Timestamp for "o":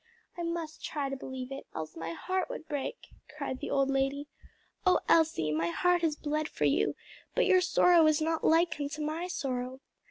4.83-4.99